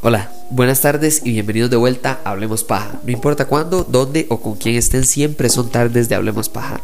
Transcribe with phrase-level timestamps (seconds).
[0.00, 2.98] Hola, buenas tardes y bienvenidos de vuelta a Hablemos Paja.
[3.04, 6.80] No importa cuándo, dónde o con quién estén, siempre son tardes de Hablemos Paja.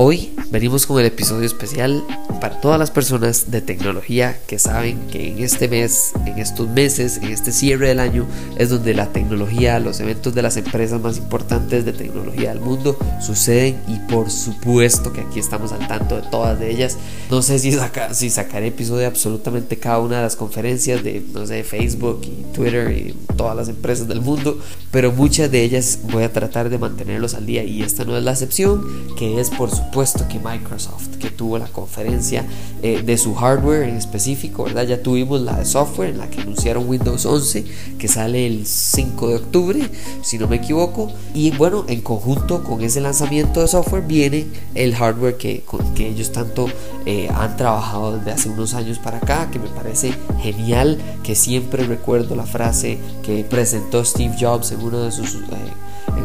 [0.00, 2.04] Hoy venimos con el episodio especial
[2.40, 7.16] para todas las personas de tecnología que saben que en este mes, en estos meses,
[7.16, 8.24] en este cierre del año,
[8.56, 12.96] es donde la tecnología, los eventos de las empresas más importantes de tecnología del mundo
[13.20, 16.96] suceden y por supuesto que aquí estamos al tanto de todas de ellas.
[17.28, 21.24] No sé si, saca, si sacaré episodio de absolutamente cada una de las conferencias de,
[21.34, 24.60] no sé, Facebook y Twitter y todas las empresas del mundo,
[24.92, 28.22] pero muchas de ellas voy a tratar de mantenerlos al día y esta no es
[28.22, 28.86] la excepción,
[29.16, 29.87] que es por supuesto
[30.28, 32.44] que Microsoft, que tuvo la conferencia
[32.82, 34.86] eh, de su hardware en específico, ¿verdad?
[34.86, 37.64] Ya tuvimos la de software en la que anunciaron Windows 11,
[37.98, 39.90] que sale el 5 de octubre,
[40.22, 44.94] si no me equivoco, y bueno, en conjunto con ese lanzamiento de software viene el
[44.94, 45.64] hardware que,
[45.96, 46.68] que ellos tanto
[47.04, 51.84] eh, han trabajado desde hace unos años para acá, que me parece genial, que siempre
[51.84, 55.38] recuerdo la frase que presentó Steve Jobs en uno de sus, eh,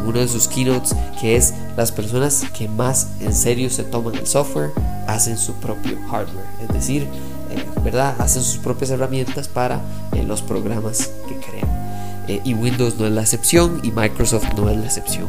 [0.04, 4.14] en uno de sus keynotes, que es las personas que más en serio se toman
[4.14, 4.70] el software
[5.06, 8.14] hacen su propio hardware, es decir, eh, ¿verdad?
[8.18, 9.80] Hacen sus propias herramientas para
[10.12, 12.24] eh, los programas que crean.
[12.28, 15.26] Eh, y Windows no es la excepción y Microsoft no es la excepción.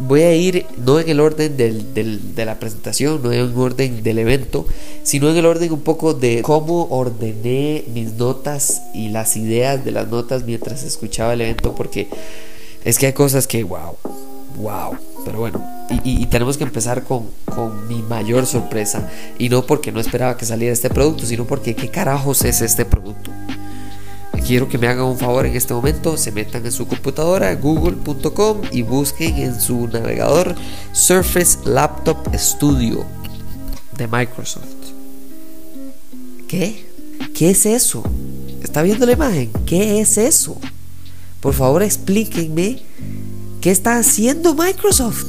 [0.00, 4.02] Voy a ir no en el orden del, de la presentación, no en el orden
[4.02, 4.66] del evento,
[5.04, 9.92] sino en el orden un poco de cómo ordené mis notas y las ideas de
[9.92, 12.08] las notas mientras escuchaba el evento, porque
[12.84, 13.96] es que hay cosas que, wow,
[14.56, 14.96] wow.
[15.24, 15.64] Pero bueno,
[16.04, 17.28] y, tenemos que empezar con,
[17.88, 19.08] mi mayor sorpresa.
[19.38, 22.84] Y no porque no esperaba que saliera este producto, sino porque qué carajos es este
[22.84, 23.30] producto.
[24.46, 28.60] Quiero que me hagan un favor en este momento, se metan en su computadora, google.com
[28.72, 30.54] y busquen en su navegador
[30.92, 33.06] Surface Laptop Studio
[33.96, 34.64] de Microsoft.
[36.46, 36.84] ¿Qué?
[37.34, 38.02] ¿Qué es eso?
[38.62, 39.50] ¿Está viendo la imagen?
[39.64, 40.58] ¿Qué es eso?
[41.44, 42.78] Por favor explíquenme
[43.60, 45.26] qué está haciendo Microsoft.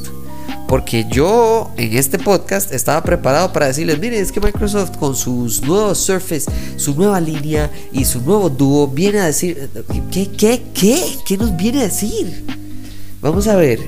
[0.65, 5.61] Porque yo en este podcast estaba preparado para decirles, miren, es que Microsoft con sus
[5.63, 9.69] nuevos Surface, su nueva línea y su nuevo dúo viene a decir,
[10.09, 11.03] ¿qué, qué, qué?
[11.27, 12.45] ¿Qué nos viene a decir?
[13.21, 13.81] Vamos a ver,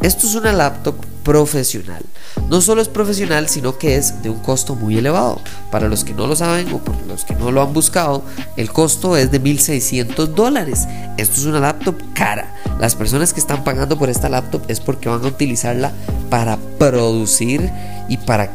[0.00, 0.94] esto es una laptop
[1.26, 2.04] profesional.
[2.48, 5.40] No solo es profesional, sino que es de un costo muy elevado.
[5.72, 8.22] Para los que no lo saben o por los que no lo han buscado,
[8.56, 10.86] el costo es de 1.600 dólares.
[11.16, 12.54] Esto es una laptop cara.
[12.78, 15.90] Las personas que están pagando por esta laptop es porque van a utilizarla
[16.30, 17.72] para producir
[18.08, 18.52] y para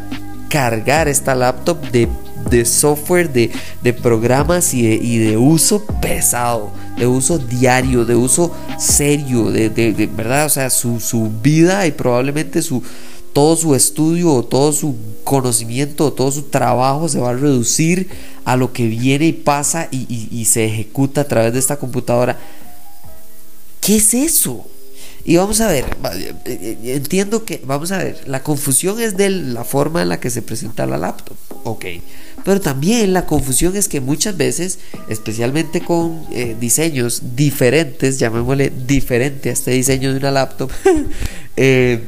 [0.47, 2.07] cargar esta laptop de,
[2.49, 8.15] de software, de, de programas y de, y de, uso pesado, de uso diario, de
[8.15, 12.83] uso serio, de, de verdad, o sea, su, su vida y probablemente su,
[13.33, 18.09] todo su estudio o todo su conocimiento o todo su trabajo se va a reducir
[18.43, 21.77] a lo que viene y pasa y, y, y se ejecuta a través de esta
[21.77, 22.37] computadora.
[23.79, 24.65] ¿Qué es eso?
[25.23, 25.85] Y vamos a ver,
[26.83, 30.41] entiendo que, vamos a ver, la confusión es de la forma en la que se
[30.41, 31.85] presenta la laptop, ok.
[32.43, 39.49] Pero también la confusión es que muchas veces, especialmente con eh, diseños diferentes, llamémosle diferente
[39.49, 40.71] a este diseño de una laptop,
[41.55, 42.01] eh,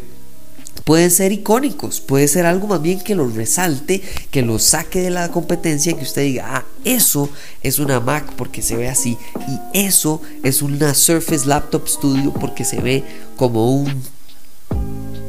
[0.83, 4.01] pueden ser icónicos, puede ser algo más bien que lo resalte,
[4.31, 7.29] que lo saque de la competencia, que usted diga, ah, eso
[7.61, 9.17] es una Mac porque se ve así,
[9.47, 13.03] y eso es una Surface Laptop Studio porque se ve
[13.37, 14.03] como un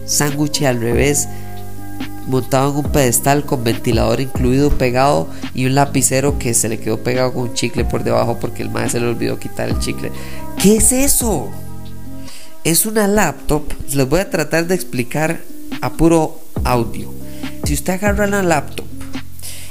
[0.07, 1.29] sándwich al revés,
[2.27, 6.99] montado en un pedestal con ventilador incluido pegado y un lapicero que se le quedó
[6.99, 10.11] pegado con un chicle por debajo porque el maestro se le olvidó quitar el chicle.
[10.61, 11.51] ¿Qué es eso?
[12.65, 13.63] es una laptop,
[13.93, 15.41] les voy a tratar de explicar
[15.83, 17.13] a puro audio.
[17.65, 18.87] Si usted agarra la laptop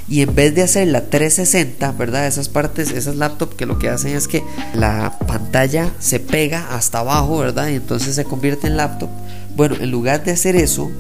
[0.08, 2.28] y en vez de hacer la 360, ¿verdad?
[2.28, 4.44] Esas partes, esas laptops que lo que hacen es que
[4.76, 7.70] la pantalla se pega hasta abajo, ¿verdad?
[7.70, 9.10] Y entonces se convierte en laptop.
[9.56, 10.92] Bueno, en lugar de hacer eso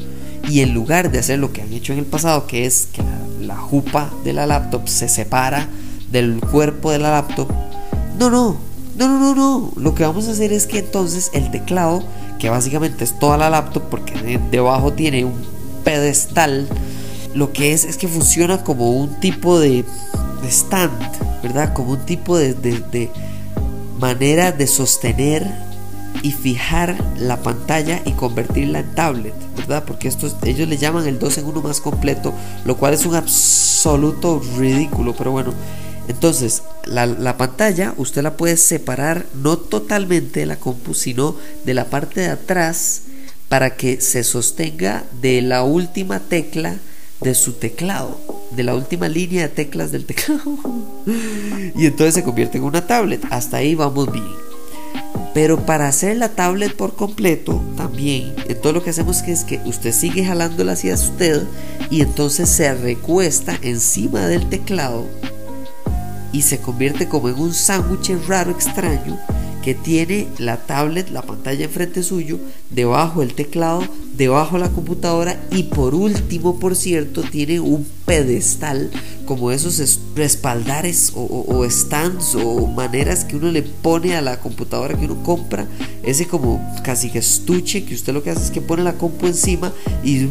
[0.47, 3.01] y en lugar de hacer lo que han hecho en el pasado, que es que
[3.41, 5.67] la, jupa de la laptop se separa
[6.11, 7.49] del cuerpo de la laptop,
[8.19, 8.57] no, no,
[8.97, 9.71] no, no, no, no.
[9.75, 12.03] Lo que vamos a hacer es que entonces el teclado,
[12.39, 15.33] que básicamente es toda la laptop, porque de, debajo tiene un
[15.83, 16.67] pedestal,
[17.33, 19.85] lo que es es que funciona como un tipo de,
[20.47, 20.91] stand,
[21.41, 21.73] ¿verdad?
[21.73, 23.09] Como un tipo de, de
[23.97, 25.72] manera de sostener
[26.21, 29.83] y fijar la pantalla y convertirla en tablet, ¿verdad?
[29.85, 32.33] Porque estos, ellos le llaman el 2 en 1 más completo,
[32.65, 35.53] lo cual es un absoluto ridículo, pero bueno,
[36.07, 41.73] entonces, la, la, pantalla usted la puede separar no totalmente de la compu, sino de
[41.73, 43.03] la parte de atrás
[43.47, 46.75] para que se sostenga de la última tecla
[47.21, 48.19] de su teclado,
[48.51, 50.57] de la última línea de teclas del teclado.
[51.75, 53.23] y entonces se convierte en una tablet.
[53.29, 54.52] Hasta ahí vamos bien.
[55.33, 59.91] Pero para hacer la tablet por completo, también, todo lo que hacemos es que usted
[59.91, 61.43] sigue jalándola hacia usted
[61.89, 65.07] y entonces se recuesta encima del teclado
[66.31, 69.17] y se convierte como en un sándwich raro, extraño,
[69.63, 72.37] que tiene la tablet, la pantalla enfrente suyo,
[72.69, 73.87] debajo el teclado,
[74.17, 78.91] debajo la computadora y por último, por cierto, tiene un pedestal
[79.25, 85.05] como esos respaldares o, stands o maneras que uno le pone a la computadora que
[85.05, 85.67] uno compra,
[86.03, 89.27] ese como casi que estuche que usted lo que hace es que pone la compu
[89.27, 89.71] encima
[90.03, 90.27] y,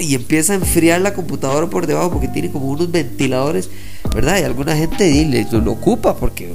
[0.00, 3.68] y empieza a enfriar la computadora por debajo porque tiene como unos ventiladores
[4.14, 4.40] ¿verdad?
[4.40, 6.50] Y alguna gente lo, ocupa porque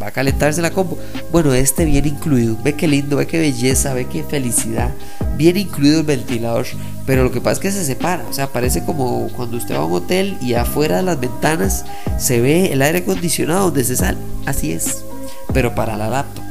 [0.00, 0.96] va a calentarse la compu.
[1.30, 2.56] Bueno, este viene incluido.
[2.64, 4.90] Ve qué lindo, ve qué belleza, ve qué felicidad.
[5.36, 6.66] Viene incluido el ventilador,
[7.06, 8.24] pero lo que pasa es que se separa.
[8.28, 11.84] O sea, parece como cuando usted va a un hotel y afuera de las ventanas
[12.18, 14.18] se ve el aire acondicionado donde se sale.
[14.44, 15.04] Así es,
[15.52, 16.44] pero para la laptop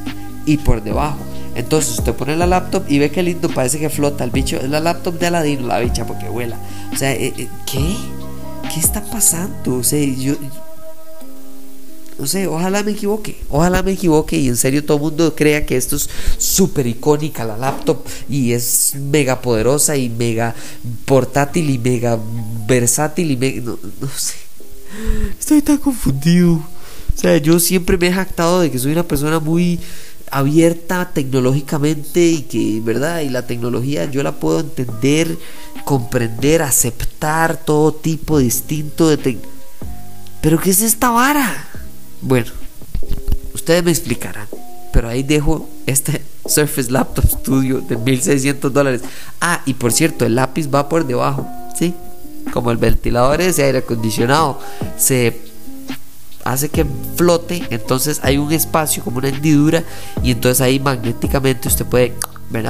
[0.45, 1.17] y por debajo.
[1.55, 4.57] Entonces usted pone la laptop y ve qué lindo, parece que flota el bicho.
[4.57, 6.57] Es la laptop de Aladino, la bicha, porque vuela.
[6.93, 7.95] O sea, eh, eh, ¿qué?
[8.73, 9.77] ¿qué está pasando?
[9.77, 10.33] O sea, yo,
[12.17, 15.65] no sé, ojalá me equivoque, ojalá me equivoque y en serio todo el mundo crea
[15.65, 20.55] que esto es súper icónica la laptop y es mega poderosa y mega
[21.05, 22.17] portátil y mega
[22.67, 24.35] versátil y mega, no, no sé,
[25.39, 26.53] estoy tan confundido.
[26.53, 29.79] O sea, yo siempre me he jactado de que soy una persona muy
[30.31, 33.21] abierta tecnológicamente y que, ¿verdad?
[33.21, 35.37] Y la tecnología yo la puedo entender,
[35.85, 39.55] comprender, aceptar todo tipo distinto de tecnología.
[40.41, 41.67] Pero ¿qué es esta vara?
[42.25, 42.51] Bueno,
[43.53, 44.47] ustedes me explicarán.
[44.91, 49.01] Pero ahí dejo este Surface Laptop Studio de 1600 dólares.
[49.41, 51.93] Ah, y por cierto, el lápiz va por debajo, ¿sí?
[52.51, 54.59] Como el ventilador ese aire acondicionado
[54.97, 55.39] se
[56.43, 56.85] hace que
[57.15, 59.83] flote, entonces hay un espacio como una hendidura
[60.23, 62.13] y entonces ahí magnéticamente usted puede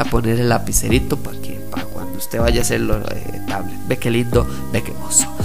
[0.10, 3.88] poner el lapicerito para que para cuando usted vaya a hacerlo eh, tablet.
[3.88, 5.28] Ve qué lindo, ve qué hermoso.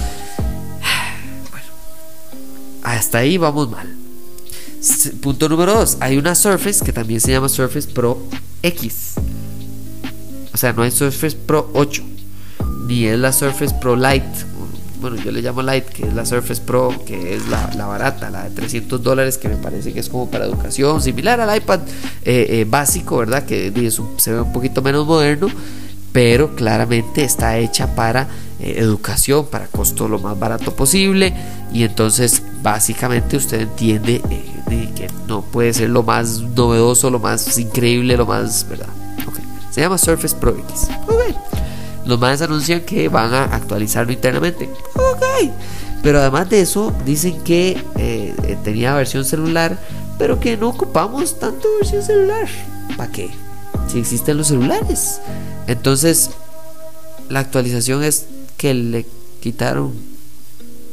[1.51, 1.67] Bueno,
[2.83, 4.00] hasta ahí vamos mal.
[5.21, 5.97] Punto número 2.
[5.99, 8.17] Hay una Surface que también se llama Surface Pro
[8.63, 9.13] X.
[10.53, 12.03] O sea, no hay Surface Pro 8.
[12.87, 14.51] Ni es la Surface Pro Lite
[15.01, 18.43] bueno, yo le llamo Light, que es la Surface Pro, que es la, barata, la
[18.43, 21.79] de 300 dólares, que me parece que es como para educación, similar al iPad
[22.23, 23.43] eh, eh, básico, ¿verdad?
[23.43, 23.73] Que
[24.17, 25.47] se ve un poquito menos moderno,
[26.11, 28.27] pero claramente está hecha para
[28.61, 31.33] eh, educación, para costo lo más barato posible,
[31.73, 34.21] y entonces básicamente usted entiende
[34.95, 38.87] que no puede ser lo más novedoso, lo más increíble, lo más, ¿verdad?
[39.71, 40.87] Se llama Surface Pro X.
[42.05, 44.69] Los más anuncian que van a actualizarlo internamente.
[46.03, 49.77] Pero además de eso, dicen que eh, eh, tenía versión celular,
[50.17, 52.47] pero que no ocupamos tanto versión celular.
[52.97, 53.31] ¿Para qué?
[53.87, 55.21] Si existen los celulares.
[55.67, 56.31] Entonces,
[57.29, 58.25] la actualización es
[58.61, 59.07] que le
[59.39, 59.91] quitaron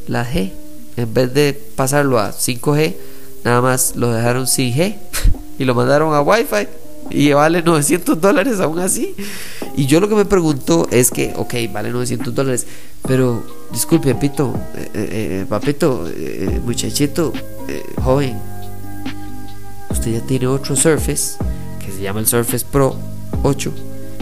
[0.07, 0.51] la G.
[0.97, 2.95] En vez de pasarlo a 5G,
[3.43, 4.95] nada más lo dejaron sin G
[5.59, 6.67] y lo mandaron a Wi-Fi
[7.11, 9.13] y vale 900 dólares aún así.
[9.77, 12.65] Y yo lo que me pregunto es que, ok, vale 900 dólares,
[13.07, 16.07] pero disculpe, papito, eh, eh, eh, papito,
[16.65, 17.31] muchachito,
[18.03, 18.35] joven,
[19.91, 21.37] usted ya tiene otro Surface
[21.85, 22.95] que se llama el Surface Pro
[23.43, 23.71] 8,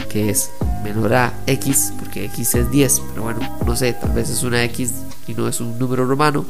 [0.09, 0.49] que es
[0.87, 4.63] menor a X, porque X es 10, pero bueno, no sé, tal vez es una
[4.65, 4.91] X
[5.27, 6.45] y no es un número romano,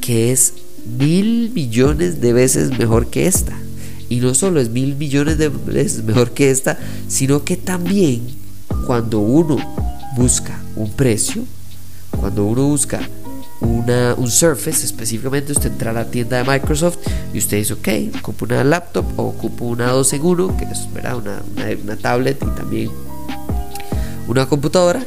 [0.00, 0.54] que es
[0.98, 3.56] mil millones de veces mejor que esta.
[4.08, 8.22] Y no solo es mil millones de veces mejor que esta, sino que también
[8.86, 9.56] cuando uno
[10.16, 11.44] busca un precio,
[12.10, 13.00] cuando uno busca
[13.60, 16.98] una, un Surface, específicamente usted entra a la tienda de Microsoft
[17.32, 20.88] y usted dice, ok, ocupo una laptop o ocupo una 2 en 1, que es
[21.14, 21.42] Una,
[21.82, 22.90] una tablet y también
[24.28, 25.04] una computadora.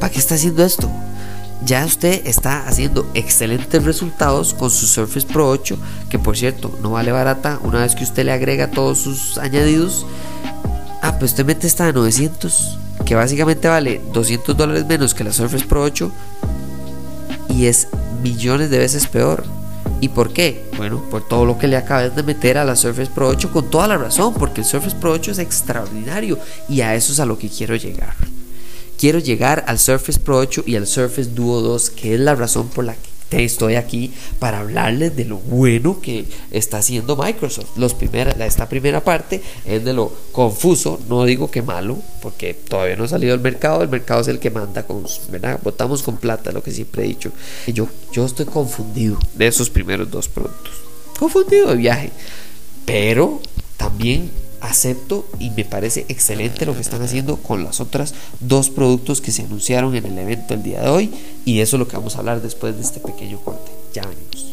[0.00, 0.90] ¿Para qué está haciendo esto?
[1.66, 5.76] ya usted está haciendo excelentes resultados con su Surface Pro 8,
[6.08, 10.06] que por cierto no vale barata una vez que usted le agrega todos sus añadidos.
[11.02, 15.32] Ah, pues usted mete esta de 900, que básicamente vale 200 dólares menos que la
[15.32, 16.10] Surface Pro 8
[17.50, 17.88] y es
[18.22, 19.44] millones de veces peor.
[20.00, 20.64] ¿Y por qué?
[20.76, 23.70] Bueno, por todo lo que le acabas de meter a la Surface Pro 8 con
[23.70, 26.38] toda la razón, porque el Surface Pro 8 es extraordinario
[26.68, 28.14] y a eso es a lo que quiero llegar
[28.98, 32.68] quiero llegar al Surface Pro 8 y al Surface Duo 2, que es la razón
[32.68, 37.76] por la que te estoy aquí para hablarles de lo bueno que está haciendo Microsoft.
[37.76, 37.96] Los
[38.46, 43.08] esta primera parte es de lo confuso, no digo que malo, porque todavía no ha
[43.08, 45.58] salido al mercado, el mercado es el que manda, con, ¿verdad?
[45.62, 47.32] Votamos con plata, lo que siempre he dicho.
[47.66, 50.74] Yo, yo estoy confundido de esos primeros dos productos.
[51.18, 52.10] Confundido de viaje.
[52.84, 53.40] Pero
[53.76, 54.30] también
[54.66, 59.32] acepto y me parece excelente lo que están haciendo con los otros dos productos que
[59.32, 61.10] se anunciaron en el evento el día de hoy
[61.44, 63.70] y eso es lo que vamos a hablar después de este pequeño corte.
[63.94, 64.46] Ya venimos.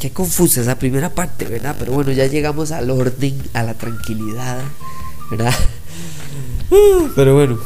[0.00, 1.76] Qué confusa esa primera parte, ¿verdad?
[1.78, 4.62] Pero bueno, ya llegamos al orden, a la tranquilidad,
[5.30, 5.54] ¿verdad?
[7.14, 7.58] Pero bueno,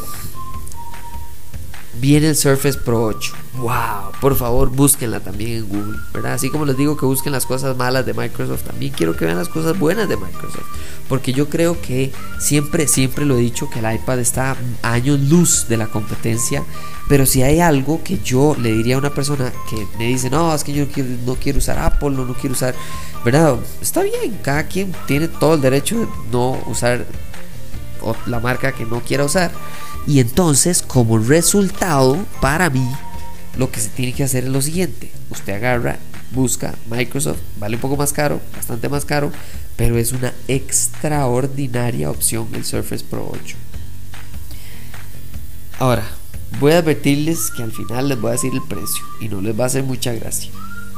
[2.01, 3.33] viene el Surface Pro 8.
[3.59, 4.13] ¡Wow!
[4.21, 6.35] Por favor, búsquenla también en Google, ¿verdad?
[6.35, 9.37] Así como les digo que busquen las cosas malas de Microsoft, también quiero que vean
[9.37, 10.67] las cosas buenas de Microsoft.
[11.09, 15.67] Porque yo creo que siempre, siempre lo he dicho que el iPad está años luz
[15.69, 16.65] de la competencia.
[17.09, 20.55] Pero si hay algo que yo le diría a una persona que me dice, no,
[20.55, 20.87] es que yo
[21.27, 22.75] no quiero, usar Apple, no, no quiero usar,
[23.25, 23.57] ¿verdad?
[23.83, 27.07] Está bien, cada quien tiene todo el derecho de no usar
[28.27, 29.53] la marca que no quiera usar.
[30.07, 32.87] Y entonces, como resultado, para mí,
[33.57, 35.11] lo que se tiene que hacer es lo siguiente.
[35.31, 35.99] Usted agarra,
[36.33, 39.33] busca Microsoft, vale un poco más caro, bastante más caro,
[39.77, 43.57] pero es una extraordinaria opción el Surface Pro 8.
[45.79, 46.07] Ahora,
[46.61, 49.59] voy a advertirles que al final les voy a decir el precio y no les
[49.59, 50.51] va a hacer mucha gracia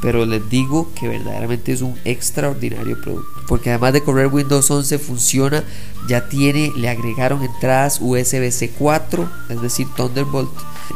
[0.03, 3.41] pero les digo que verdaderamente es un extraordinario producto.
[3.47, 5.65] Porque además de correr Windows 11 funciona,
[6.09, 10.51] ya tiene, le agregaron entradas USB-C 4, es decir, Thunderbolt,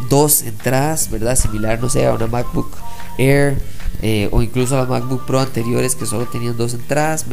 [0.09, 1.37] dos entradas, ¿verdad?
[1.37, 2.77] Similar, no sé, a una MacBook
[3.19, 3.59] Air
[4.03, 7.27] eh, o incluso a las MacBook Pro anteriores que solo tenían dos entradas.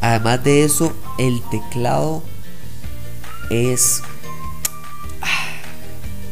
[0.00, 2.22] Además de eso, el teclado
[3.50, 4.02] es
[5.20, 5.26] ah,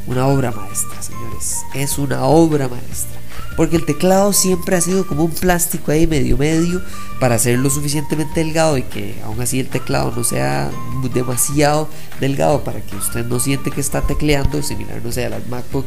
[0.06, 1.62] una obra maestra, señores.
[1.74, 3.21] Es una obra maestra.
[3.56, 6.80] Porque el teclado siempre ha sido como un plástico ahí medio medio
[7.20, 10.70] para hacerlo suficientemente delgado y que aún así el teclado no sea
[11.12, 15.46] demasiado delgado para que usted no siente que está tecleando, similar no sé a las
[15.48, 15.86] MacBook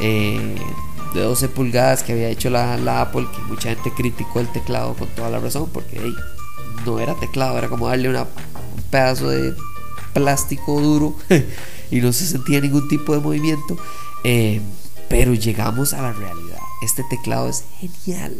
[0.00, 0.56] eh,
[1.14, 5.08] de 12 pulgadas que había hecho la, Apple, que mucha gente criticó el teclado con
[5.08, 6.00] toda la razón porque
[6.84, 8.26] no era teclado, era como darle un
[8.90, 9.54] pedazo de
[10.12, 11.16] plástico duro
[11.90, 13.76] y no se sentía ningún tipo de movimiento.
[14.24, 14.60] Eh,
[15.08, 18.34] pero llegamos a la realidad este teclado es genial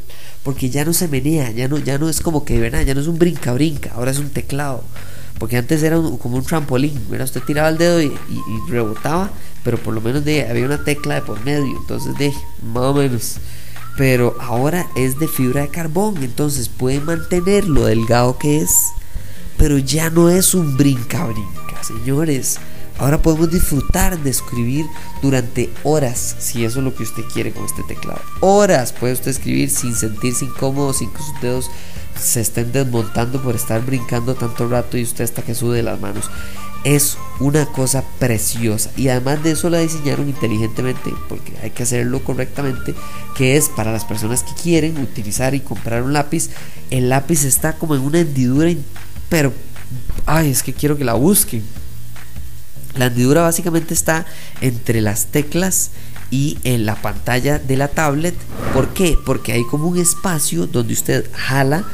[0.49, 2.81] porque ya no se menea, ya no, ya no es como que, ¿verdad?
[2.81, 4.83] Ya no es un brinca-brinca, ahora es un teclado.
[5.39, 7.27] Porque antes era como un trampolín, ¿verdad?
[7.27, 8.11] Usted tiraba el dedo y,
[8.69, 9.31] rebotaba,
[9.63, 12.33] pero por lo menos de, había una tecla de por medio, entonces de
[12.73, 13.37] más o menos.
[13.99, 18.87] Pero ahora es de fibra de carbón, entonces puede mantener lo delgado que es,
[19.59, 22.59] pero ya no es un brinca-brinca, señores.
[22.99, 24.85] Ahora podemos disfrutar de escribir
[25.23, 28.21] durante horas, si eso es lo que usted quiere con este teclado.
[28.41, 31.71] Horas puede usted escribir sin sentirse incómodo, sin que sus dedos
[32.21, 36.29] se estén desmontando por estar brincando tanto rato y usted hasta que sude las manos.
[36.83, 42.23] Es una cosa preciosa y además de eso la diseñaron inteligentemente porque hay que hacerlo
[42.25, 42.95] correctamente,
[43.37, 46.51] que es para las personas que quieren utilizar y comprar un lápiz,
[46.91, 48.73] el lápiz está como en una hendidura,
[49.29, 49.53] pero
[50.27, 51.63] ay, es que quiero que la busquen
[52.99, 54.27] la hendidura básicamente está
[54.61, 55.91] entre las teclas
[56.31, 58.35] y en la pantalla de la tablet.
[58.75, 59.17] ¿Por qué?
[59.25, 61.85] Porque hay como un espacio donde usted jala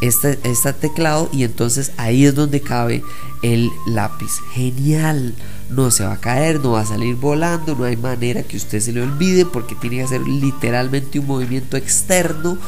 [0.00, 3.02] este, este teclado y entonces ahí es donde cabe
[3.42, 4.40] el lápiz.
[4.52, 5.34] Genial.
[5.70, 8.80] No se va a caer, no va a salir volando, no hay manera que usted
[8.80, 12.58] se le olvide porque tiene que hacer literalmente un movimiento externo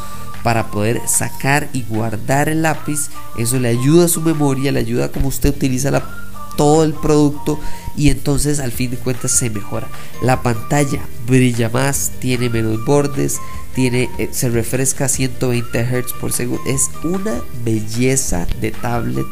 [0.42, 3.10] para poder sacar y guardar el lápiz.
[3.36, 6.25] Eso le ayuda a su memoria, le ayuda a como usted utiliza la
[6.56, 7.58] todo el producto
[7.96, 9.88] y entonces al fin de cuentas se mejora.
[10.22, 13.38] La pantalla brilla más, tiene menos bordes,
[13.74, 16.62] tiene, eh, se refresca a 120 Hz por segundo.
[16.66, 19.26] Es una belleza de tablet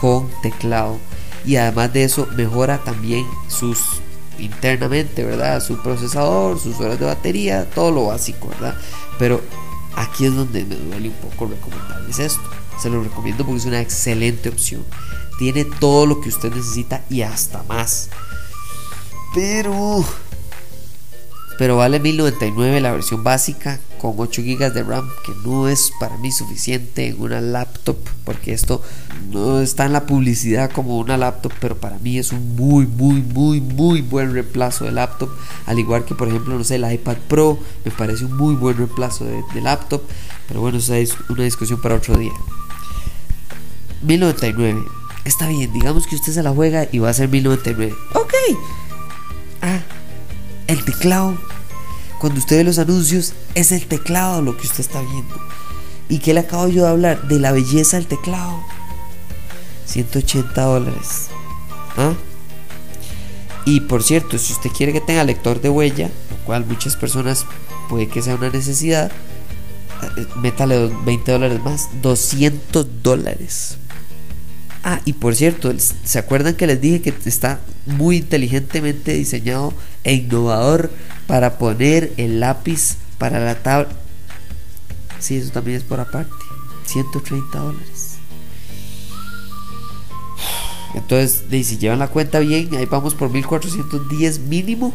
[0.00, 0.98] con teclado.
[1.44, 3.78] Y además de eso mejora también sus
[4.38, 5.62] internamente, ¿verdad?
[5.62, 8.76] Su procesador, sus horas de batería, todo lo básico, ¿verdad?
[9.18, 9.40] Pero
[9.94, 12.42] aquí es donde me duele un poco recomendarles esto.
[12.80, 14.84] Se lo recomiendo porque es una excelente opción.
[15.38, 18.10] Tiene todo lo que usted necesita y hasta más.
[19.34, 20.04] Pero...
[21.56, 26.18] Pero vale 1099 la versión básica con 8 GB de RAM, que no es para
[26.18, 28.82] mí suficiente en una laptop, porque esto
[29.30, 33.22] no está en la publicidad como una laptop, pero para mí es un muy, muy,
[33.22, 35.30] muy, muy buen reemplazo de laptop.
[35.66, 38.76] Al igual que, por ejemplo, no sé, el iPad Pro me parece un muy buen
[38.76, 40.02] reemplazo de, de laptop,
[40.48, 42.32] pero bueno, esa es una discusión para otro día.
[44.02, 45.03] 1099.
[45.24, 47.94] Está bien, digamos que usted se la juega y va a ser 1099.
[48.14, 48.34] Ok.
[49.62, 49.80] Ah,
[50.66, 51.36] el teclado.
[52.20, 55.34] Cuando usted ve los anuncios, es el teclado lo que usted está viendo.
[56.08, 57.28] ¿Y qué le acabo yo de hablar?
[57.28, 58.62] De la belleza del teclado.
[59.86, 61.28] 180 dólares.
[61.96, 62.12] ¿Ah?
[63.64, 67.46] Y por cierto, si usted quiere que tenga lector de huella, lo cual muchas personas
[67.88, 69.10] puede que sea una necesidad,
[70.16, 73.78] eh, métale 20 dólares más, 200 dólares.
[74.86, 79.72] Ah, y por cierto, ¿se acuerdan que les dije que está muy inteligentemente diseñado
[80.04, 80.90] e innovador
[81.26, 83.88] para poner el lápiz para la tabla?
[85.18, 86.30] Sí, eso también es por aparte.
[86.84, 88.18] 130 dólares.
[90.94, 94.92] Entonces, si llevan la cuenta bien, ahí vamos por 1410 mínimo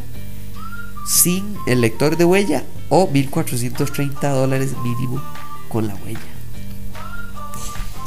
[1.07, 5.19] sin el lector de huella o 1430 dólares mínimo
[5.67, 6.38] con la huella.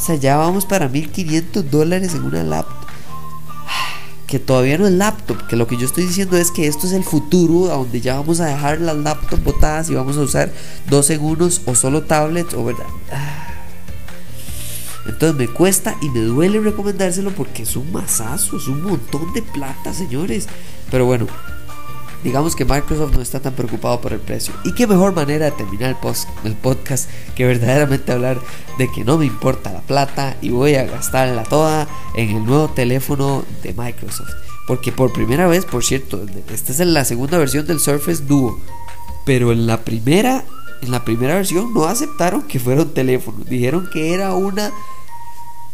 [0.03, 2.89] O sea, ya vamos para 1500 dólares en una laptop.
[4.27, 6.93] Que todavía no es laptop, que lo que yo estoy diciendo es que esto es
[6.93, 10.51] el futuro, a donde ya vamos a dejar las laptops botadas y vamos a usar
[10.91, 12.87] dos en unos o solo tablets o verdad.
[15.07, 19.43] Entonces me cuesta y me duele recomendárselo porque es un masazo, es un montón de
[19.43, 20.49] plata, señores.
[20.91, 21.29] Pero bueno,
[22.23, 24.55] digamos que Microsoft no está tan preocupado por el precio.
[24.65, 25.97] Y qué mejor manera de terminar
[26.45, 28.39] el, podcast que verdaderamente hablar
[28.79, 32.69] de que no me importa la plata y voy a gastarla toda en el nuevo
[32.69, 34.31] teléfono de Microsoft.
[34.67, 38.59] Porque por primera vez, por cierto, esta es la segunda versión del Surface Duo.
[39.25, 40.45] Pero en la primera,
[40.83, 43.45] en la primera versión no aceptaron que fuera un teléfono.
[43.49, 44.73] Dijeron que era una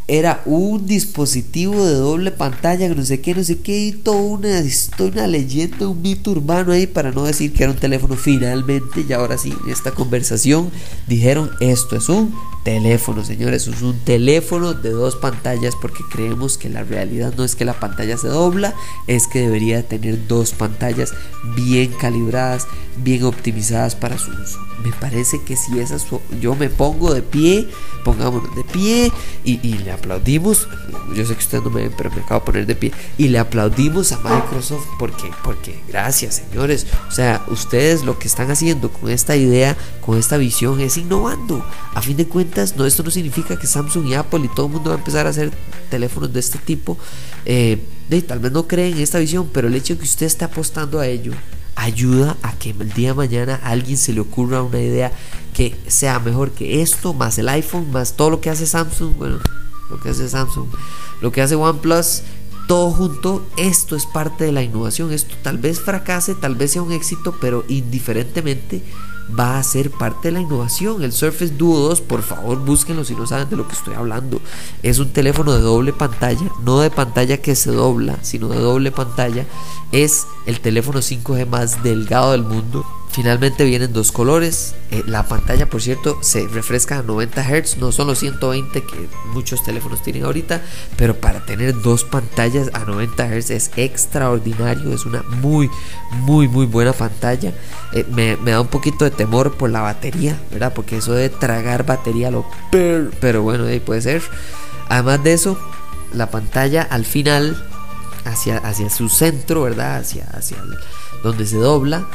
[0.09, 4.63] era un dispositivo de doble pantalla, no sé qué, no sé qué, y toda una
[5.01, 8.17] una leyenda, un mito urbano ahí para no decir que era un teléfono.
[8.17, 10.71] Finalmente, y ahora sí, en esta conversación
[11.07, 12.35] dijeron esto es un
[12.69, 17.57] teléfono, señores, es un teléfono de dos pantallas porque creemos que la realidad no es
[17.57, 18.75] que la pantalla se dobla,
[19.07, 21.15] es que debería tener dos pantallas
[21.57, 22.67] bien calibradas,
[22.99, 24.59] bien optimizadas para su uso.
[24.85, 26.07] Me parece que si esas
[26.41, 27.69] yo me pongo de pie,
[28.05, 29.13] pongámonos de pie
[29.45, 30.69] y, y le aplaudimos.
[31.17, 32.93] Yo sé que ustedes no me ven, pero me acabo de poner de pie.
[33.17, 36.87] Y le aplaudimos a Microsoft porque, porque gracias, señores.
[37.09, 41.65] O sea, ustedes lo que están haciendo con esta idea, con esta visión, es innovando.
[41.95, 44.73] A fin de cuentas, no, esto no significa que Samsung y Apple y todo el
[44.73, 45.53] mundo va a empezar a hacer
[45.91, 46.99] teléfonos de este tipo.
[47.45, 47.83] Eh,
[48.27, 51.01] tal vez no creen en esta visión, pero el hecho de que usted esté apostando
[51.01, 51.33] a ello
[51.77, 55.13] ayuda a que el día de mañana a alguien se le ocurra una idea
[55.55, 59.15] que sea mejor que esto, más el iPhone, más todo lo que hace Samsung.
[59.17, 59.39] Bueno,
[59.89, 60.69] lo que hace Samsung,
[61.21, 62.23] lo que hace OnePlus,
[62.67, 65.13] todo junto, esto es parte de la innovación.
[65.13, 68.83] Esto tal vez fracase, tal vez sea un éxito, pero indiferentemente
[69.39, 71.03] va a ser parte de la innovación.
[71.03, 74.41] El Surface Duo 2, por favor, búsquenlo si no saben de lo que estoy hablando.
[74.83, 78.93] Es un teléfono de doble pantalla, no de pantalla que se dobla, sino de doble
[78.93, 79.47] pantalla.
[79.93, 84.75] Es el teléfono 5G más delgado del mundo Finalmente vienen dos colores.
[84.91, 87.79] Eh, la pantalla, por cierto, se refresca a 90 Hz.
[87.79, 90.63] No son los 120 que muchos teléfonos tienen ahorita.
[90.97, 94.93] Pero para tener dos pantallas a 90 Hz es extraordinario.
[94.93, 95.71] Es una muy,
[96.13, 97.53] muy, muy buena pantalla.
[97.93, 100.73] Eh, me, da un poquito de temor por la batería, ¿verdad?
[100.75, 102.47] Porque eso de tragar batería lo...
[102.71, 104.23] Pero bueno, ahí puede ser.
[104.91, 105.59] Además de eso,
[106.13, 107.67] la pantalla al final,
[108.25, 109.97] hacia, hacia su centro, ¿verdad?
[109.97, 110.59] Hacia, hacia
[111.23, 112.07] donde se dobla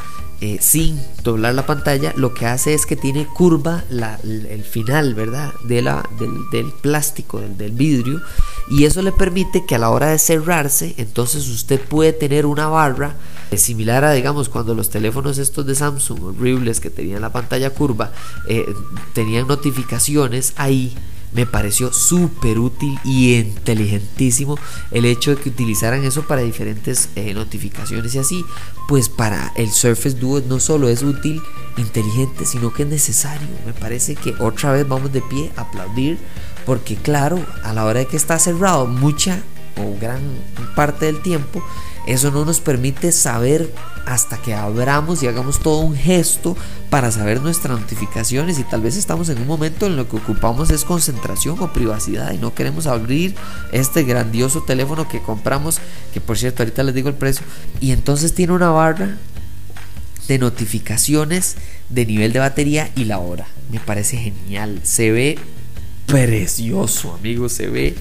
[0.46, 5.54] eh, sin doblar la pantalla, lo que hace es que tiene curva el final, ¿verdad?
[5.66, 6.06] De la,
[6.52, 8.20] del, plástico, del, vidrio.
[8.68, 12.66] Y eso le permite que a la hora de cerrarse, entonces usted puede tener una
[12.66, 13.14] barra
[13.50, 17.70] eh, similar a, digamos, cuando los teléfonos estos de Samsung horribles que tenían la pantalla
[17.70, 18.12] curva,
[18.46, 18.66] eh,
[19.14, 20.94] tenían notificaciones ahí
[21.34, 24.56] me pareció súper útil y inteligentísimo
[24.90, 28.44] el hecho de que utilizaran eso para diferentes eh, notificaciones y así.
[28.88, 31.42] Pues para el Surface Duo no solo es útil,
[31.76, 33.48] inteligente, sino que es necesario.
[33.66, 36.18] Me parece que otra vez vamos de pie a aplaudir
[36.64, 39.42] porque claro, a la hora de que está cerrado mucha
[39.76, 40.20] o gran
[40.74, 41.62] parte del tiempo,
[42.06, 43.72] eso no nos permite saber
[44.06, 46.56] hasta que abramos y hagamos todo un gesto
[46.90, 50.70] para saber nuestras notificaciones y tal vez estamos en un momento en lo que ocupamos
[50.70, 53.34] es concentración o privacidad y no queremos abrir
[53.72, 55.78] este grandioso teléfono que compramos,
[56.12, 57.44] que por cierto ahorita les digo el precio,
[57.80, 59.16] y entonces tiene una barra
[60.28, 61.56] de notificaciones
[61.88, 63.46] de nivel de batería y la hora.
[63.70, 65.38] Me parece genial, se ve
[66.06, 67.94] precioso, amigos, se ve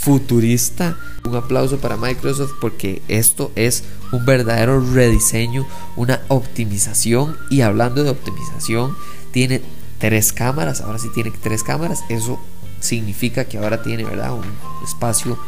[0.00, 0.96] futurista.
[1.24, 7.36] Un aplauso para Microsoft porque esto es un verdadero rediseño, una optimización.
[7.50, 8.96] Y hablando de optimización,
[9.32, 9.62] tiene
[9.98, 10.80] tres cámaras.
[10.80, 12.00] Ahora sí tiene tres cámaras.
[12.08, 12.40] Eso
[12.80, 14.32] significa que ahora tiene, ¿verdad?
[14.32, 14.44] Un
[14.82, 15.38] espacio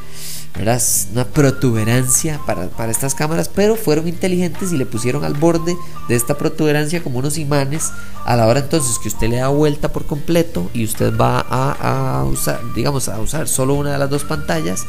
[0.55, 0.83] ¿verdad?
[1.13, 5.77] Una protuberancia para, para, estas cámaras, pero fueron inteligentes y le pusieron al borde
[6.09, 7.91] de esta protuberancia como unos imanes
[8.25, 12.25] a la hora entonces que usted le da vuelta por completo y usted va a,
[12.25, 14.85] usar, digamos, a usar solo una de las dos pantallas,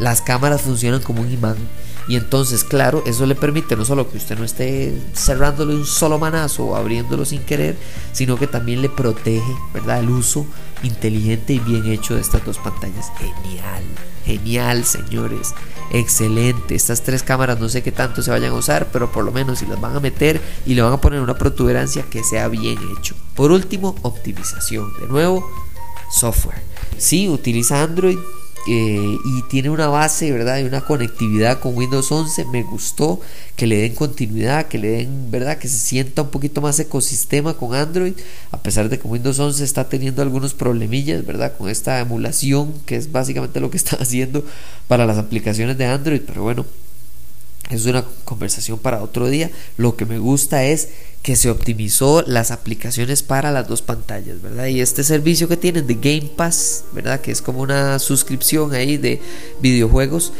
[0.00, 1.56] las cámaras funcionan como un imán
[2.06, 6.18] y entonces, claro, eso le permite no solo que usted no esté cerrándole un solo
[6.18, 7.76] manazo o abriéndolo sin querer,
[8.12, 10.00] sino que también le protege, ¿verdad?
[10.00, 10.44] El uso
[10.82, 13.10] inteligente y bien hecho de estas dos pantallas.
[13.16, 13.84] Genial,
[14.24, 15.54] genial, señores.
[15.92, 16.74] Excelente.
[16.74, 19.58] Estas tres cámaras no sé qué tanto se vayan a usar, pero por lo menos
[19.58, 22.78] si las van a meter y le van a poner una protuberancia que sea bien
[22.98, 23.14] hecho.
[23.34, 24.92] Por último, optimización.
[25.00, 25.48] De nuevo,
[26.10, 26.62] software.
[26.98, 28.18] Sí, utiliza Android
[28.66, 30.58] eh, y tiene una base, ¿verdad?
[30.58, 32.46] Y una conectividad con Windows 11.
[32.46, 33.20] Me gustó
[33.56, 35.58] que le den continuidad, que le den, ¿verdad?
[35.58, 38.14] Que se sienta un poquito más ecosistema con Android,
[38.52, 41.56] a pesar de que Windows 11 está teniendo algunos problemillas, ¿verdad?
[41.56, 44.44] Con esta emulación, que es básicamente lo que está haciendo
[44.88, 46.22] para las aplicaciones de Android.
[46.26, 46.64] Pero bueno,
[47.70, 49.50] es una conversación para otro día.
[49.76, 50.88] Lo que me gusta es
[51.24, 54.66] que se optimizó las aplicaciones para las dos pantallas, ¿verdad?
[54.66, 57.22] Y este servicio que tienen de Game Pass, ¿verdad?
[57.22, 59.22] Que es como una suscripción ahí de
[59.62, 60.34] videojuegos,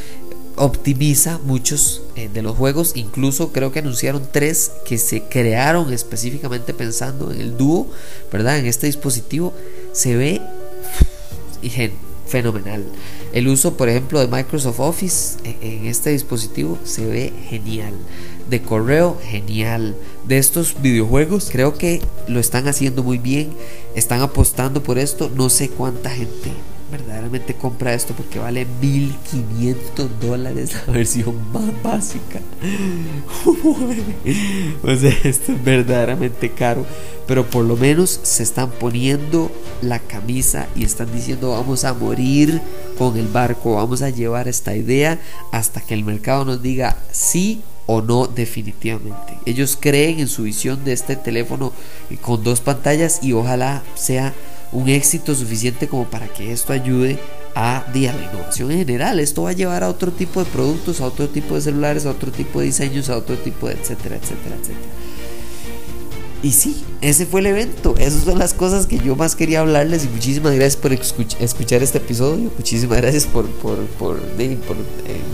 [0.56, 2.92] optimiza muchos eh, de los juegos.
[2.96, 7.86] Incluso creo que anunciaron tres que se crearon específicamente pensando en el dúo,
[8.30, 8.58] ¿verdad?
[8.58, 9.54] En este dispositivo
[9.94, 10.42] se ve
[12.26, 12.84] fenomenal.
[13.34, 17.92] El uso, por ejemplo, de Microsoft Office en este dispositivo se ve genial
[18.48, 19.96] de correo, genial.
[20.26, 23.50] De estos videojuegos, creo que lo están haciendo muy bien.
[23.96, 25.32] Están apostando por esto.
[25.34, 26.52] No sé cuánta gente
[26.92, 32.40] verdaderamente compra esto porque vale 1500 dólares la versión más básica.
[34.82, 36.86] o sea, esto es verdaderamente caro.
[37.26, 39.50] Pero por lo menos se están poniendo
[39.82, 42.60] la camisa y están diciendo vamos a morir
[42.98, 45.18] con el barco, vamos a llevar esta idea
[45.50, 49.38] hasta que el mercado nos diga sí o no definitivamente.
[49.46, 51.72] Ellos creen en su visión de este teléfono
[52.20, 54.32] con dos pantallas y ojalá sea
[54.72, 57.18] un éxito suficiente como para que esto ayude
[57.54, 59.20] a, a la innovación en general.
[59.20, 62.10] Esto va a llevar a otro tipo de productos, a otro tipo de celulares, a
[62.10, 65.03] otro tipo de diseños, a otro tipo de etcétera, etcétera, etcétera.
[66.44, 67.94] Y sí, ese fue el evento.
[67.96, 70.10] Esas son las cosas que yo más quería hablarles.
[70.10, 72.50] Muchísimas gracias por escuchar este episodio.
[72.58, 74.58] Muchísimas gracias por, por, por, eh,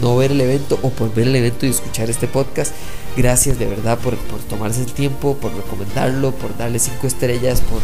[0.00, 2.72] no ver el evento o por ver el evento y escuchar este podcast.
[3.16, 7.80] Gracias de verdad por, por tomarse el tiempo, por recomendarlo, por darle cinco estrellas, por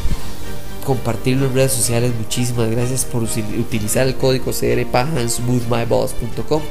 [0.86, 2.12] compartirlo en redes sociales.
[2.16, 5.10] Muchísimas gracias por utilizar el código CRPAJA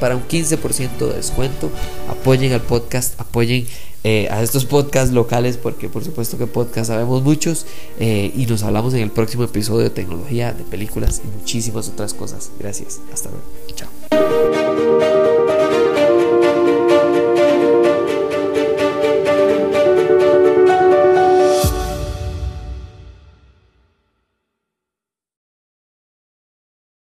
[0.00, 1.70] para un 15% de descuento.
[2.08, 3.66] Apoyen al podcast, apoyen
[4.08, 7.66] eh, a estos podcasts locales porque por supuesto que podcast sabemos muchos
[7.98, 12.14] eh, y nos hablamos en el próximo episodio de tecnología, de películas y muchísimas otras
[12.14, 12.52] cosas.
[12.60, 13.00] Gracias.
[13.12, 13.44] Hasta luego.
[13.74, 15.15] Chao.